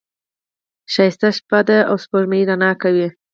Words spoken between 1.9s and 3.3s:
سپوږمۍ رڼا کوي.